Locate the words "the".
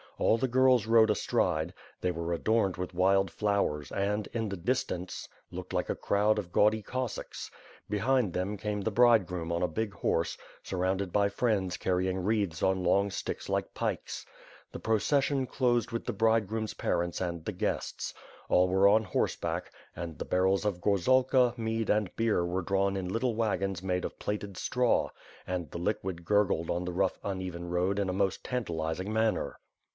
0.37-0.47, 4.49-4.57, 8.81-8.91, 14.71-14.79, 16.05-16.13, 17.45-17.51, 20.19-20.25, 25.71-25.79, 26.85-26.93